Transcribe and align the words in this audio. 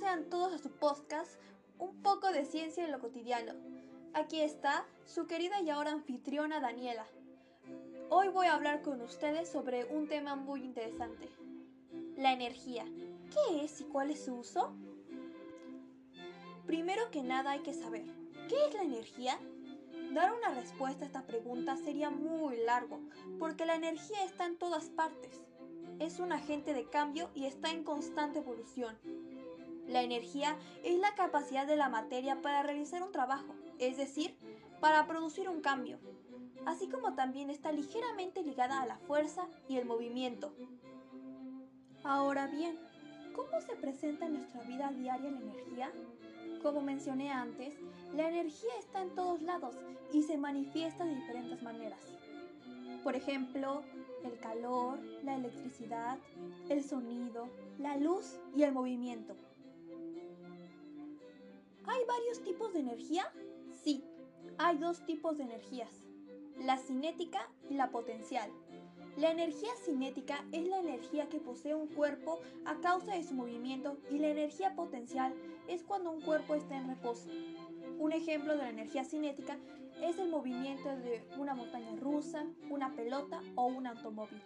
sean 0.00 0.30
todos 0.30 0.54
a 0.54 0.58
su 0.58 0.70
podcast, 0.70 1.30
un 1.78 2.00
poco 2.02 2.32
de 2.32 2.46
ciencia 2.46 2.82
en 2.82 2.90
lo 2.90 3.00
cotidiano. 3.00 3.52
Aquí 4.14 4.40
está 4.40 4.86
su 5.04 5.26
querida 5.26 5.60
y 5.60 5.68
ahora 5.68 5.92
anfitriona 5.92 6.58
Daniela. 6.58 7.06
Hoy 8.08 8.28
voy 8.28 8.46
a 8.46 8.54
hablar 8.54 8.80
con 8.80 9.02
ustedes 9.02 9.50
sobre 9.50 9.84
un 9.84 10.08
tema 10.08 10.36
muy 10.36 10.64
interesante, 10.64 11.28
la 12.16 12.32
energía. 12.32 12.86
¿Qué 13.30 13.62
es 13.62 13.82
y 13.82 13.84
cuál 13.84 14.10
es 14.10 14.24
su 14.24 14.36
uso? 14.36 14.72
Primero 16.66 17.10
que 17.10 17.22
nada 17.22 17.50
hay 17.50 17.60
que 17.60 17.74
saber, 17.74 18.06
¿qué 18.48 18.56
es 18.68 18.74
la 18.74 18.84
energía? 18.84 19.38
Dar 20.14 20.32
una 20.32 20.54
respuesta 20.54 21.04
a 21.04 21.08
esta 21.08 21.26
pregunta 21.26 21.76
sería 21.76 22.08
muy 22.08 22.56
largo, 22.56 23.00
porque 23.38 23.66
la 23.66 23.74
energía 23.74 24.24
está 24.24 24.46
en 24.46 24.56
todas 24.56 24.88
partes. 24.88 25.42
Es 25.98 26.20
un 26.20 26.32
agente 26.32 26.72
de 26.72 26.88
cambio 26.88 27.28
y 27.34 27.44
está 27.44 27.70
en 27.70 27.84
constante 27.84 28.38
evolución. 28.38 28.96
La 29.90 30.02
energía 30.02 30.56
es 30.84 30.96
la 31.00 31.16
capacidad 31.16 31.66
de 31.66 31.74
la 31.74 31.88
materia 31.88 32.40
para 32.40 32.62
realizar 32.62 33.02
un 33.02 33.10
trabajo, 33.10 33.56
es 33.80 33.96
decir, 33.96 34.38
para 34.80 35.04
producir 35.08 35.48
un 35.48 35.60
cambio, 35.60 35.98
así 36.64 36.88
como 36.88 37.14
también 37.14 37.50
está 37.50 37.72
ligeramente 37.72 38.44
ligada 38.44 38.80
a 38.80 38.86
la 38.86 38.98
fuerza 38.98 39.48
y 39.68 39.78
el 39.78 39.86
movimiento. 39.86 40.54
Ahora 42.04 42.46
bien, 42.46 42.78
¿cómo 43.34 43.60
se 43.60 43.74
presenta 43.74 44.26
en 44.26 44.34
nuestra 44.34 44.62
vida 44.62 44.92
diaria 44.92 45.28
la 45.28 45.40
energía? 45.40 45.92
Como 46.62 46.82
mencioné 46.82 47.32
antes, 47.32 47.74
la 48.14 48.28
energía 48.28 48.70
está 48.78 49.02
en 49.02 49.16
todos 49.16 49.42
lados 49.42 49.74
y 50.12 50.22
se 50.22 50.38
manifiesta 50.38 51.04
de 51.04 51.16
diferentes 51.16 51.62
maneras. 51.62 52.00
Por 53.02 53.16
ejemplo, 53.16 53.82
el 54.22 54.38
calor, 54.38 55.00
la 55.24 55.34
electricidad, 55.34 56.16
el 56.68 56.84
sonido, 56.84 57.48
la 57.80 57.96
luz 57.96 58.36
y 58.54 58.62
el 58.62 58.70
movimiento. 58.70 59.34
¿Hay 62.00 62.06
varios 62.06 62.42
tipos 62.42 62.72
de 62.72 62.80
energía? 62.80 63.30
Sí, 63.84 64.02
hay 64.56 64.78
dos 64.78 65.04
tipos 65.04 65.36
de 65.36 65.44
energías, 65.44 65.90
la 66.58 66.78
cinética 66.78 67.50
y 67.68 67.74
la 67.74 67.90
potencial. 67.90 68.50
La 69.18 69.30
energía 69.30 69.68
cinética 69.84 70.42
es 70.50 70.66
la 70.66 70.78
energía 70.78 71.28
que 71.28 71.40
posee 71.40 71.74
un 71.74 71.88
cuerpo 71.88 72.40
a 72.64 72.80
causa 72.80 73.12
de 73.12 73.22
su 73.22 73.34
movimiento 73.34 73.98
y 74.10 74.18
la 74.18 74.28
energía 74.28 74.74
potencial 74.74 75.34
es 75.68 75.82
cuando 75.82 76.10
un 76.10 76.22
cuerpo 76.22 76.54
está 76.54 76.78
en 76.78 76.88
reposo. 76.88 77.28
Un 77.98 78.12
ejemplo 78.12 78.52
de 78.52 78.62
la 78.62 78.70
energía 78.70 79.04
cinética 79.04 79.58
es 80.00 80.18
el 80.18 80.30
movimiento 80.30 80.88
de 80.88 81.22
una 81.36 81.54
montaña 81.54 81.94
rusa, 81.96 82.46
una 82.70 82.96
pelota 82.96 83.42
o 83.56 83.66
un 83.66 83.86
automóvil. 83.86 84.40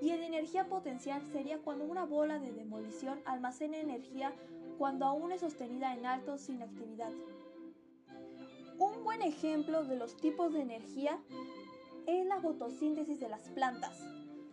Y 0.00 0.08
la 0.08 0.26
energía 0.26 0.68
potencial 0.68 1.22
sería 1.32 1.58
cuando 1.58 1.84
una 1.84 2.04
bola 2.04 2.38
de 2.38 2.52
demolición 2.52 3.20
almacena 3.24 3.78
energía 3.78 4.32
cuando 4.78 5.06
aún 5.06 5.32
es 5.32 5.40
sostenida 5.40 5.94
en 5.94 6.06
alto 6.06 6.38
sin 6.38 6.62
actividad. 6.62 7.10
Un 8.78 9.02
buen 9.02 9.22
ejemplo 9.22 9.82
de 9.84 9.96
los 9.96 10.16
tipos 10.16 10.52
de 10.52 10.60
energía 10.60 11.18
es 12.06 12.24
la 12.26 12.40
fotosíntesis 12.40 13.18
de 13.18 13.28
las 13.28 13.48
plantas, 13.50 14.06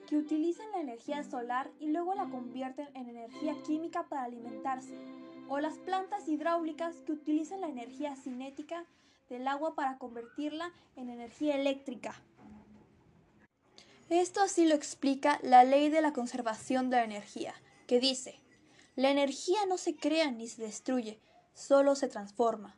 que 0.08 0.18
utilizan 0.18 0.70
la 0.72 0.82
energía 0.82 1.24
solar 1.24 1.70
y 1.80 1.88
luego 1.92 2.16
la 2.16 2.26
convierten 2.26 2.88
en 2.96 3.09
energía 3.09 3.56
química 3.64 4.08
para 4.09 4.24
alimentarse, 4.24 4.98
o 5.48 5.59
las 5.59 5.78
plantas 5.78 6.28
hidráulicas 6.28 6.96
que 7.02 7.12
utilizan 7.12 7.62
la 7.62 7.70
energía 7.70 8.16
cinética 8.16 8.86
del 9.30 9.48
agua 9.48 9.76
para 9.76 9.98
convertirla 10.00 10.72
en 10.96 11.09
energía 11.09 11.56
eléctrica. 11.56 12.16
Esto 14.09 14.42
así 14.42 14.67
lo 14.67 14.75
explica 14.75 15.39
la 15.42 15.64
ley 15.64 15.89
de 15.89 16.02
la 16.02 16.14
conservación 16.14 16.92
de 16.92 16.98
la 16.98 17.06
energía, 17.06 17.56
que 17.88 18.00
dice, 18.00 18.39
la 18.95 19.09
energía 19.09 19.66
no 19.67 19.80
se 19.80 19.95
crea 19.95 20.30
ni 20.30 20.47
se 20.47 20.62
destruye, 20.62 21.20
solo 21.56 21.95
se 21.95 22.08
transforma. 22.08 22.78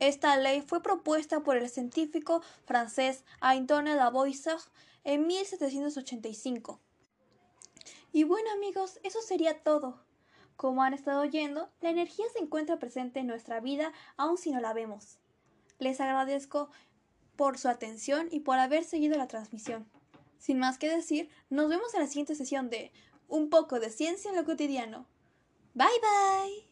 Esta 0.00 0.36
ley 0.36 0.60
fue 0.60 0.82
propuesta 0.82 1.44
por 1.44 1.56
el 1.56 1.70
científico 1.70 2.42
francés 2.64 3.24
Antoine 3.40 3.94
Lavoisier 3.94 4.56
en 5.04 5.28
1785. 5.28 6.80
Y 8.12 8.24
bueno 8.24 8.50
amigos, 8.50 8.98
eso 9.04 9.22
sería 9.22 9.62
todo. 9.62 10.02
Como 10.56 10.82
han 10.82 10.92
estado 10.92 11.20
oyendo, 11.20 11.70
la 11.80 11.90
energía 11.90 12.26
se 12.32 12.40
encuentra 12.40 12.80
presente 12.80 13.20
en 13.20 13.28
nuestra 13.28 13.60
vida 13.60 13.92
aun 14.16 14.36
si 14.36 14.50
no 14.50 14.60
la 14.60 14.72
vemos. 14.72 15.18
Les 15.78 16.00
agradezco 16.00 16.68
por 17.36 17.58
su 17.58 17.68
atención 17.68 18.26
y 18.32 18.40
por 18.40 18.58
haber 18.58 18.82
seguido 18.82 19.16
la 19.16 19.28
transmisión. 19.28 19.86
Sin 20.42 20.58
más 20.58 20.76
que 20.76 20.88
decir, 20.88 21.28
nos 21.50 21.68
vemos 21.68 21.94
en 21.94 22.00
la 22.00 22.08
siguiente 22.08 22.34
sesión 22.34 22.68
de 22.68 22.90
Un 23.28 23.48
poco 23.48 23.78
de 23.78 23.90
ciencia 23.90 24.28
en 24.28 24.36
lo 24.36 24.44
cotidiano. 24.44 25.06
Bye 25.72 25.86
bye. 26.02 26.71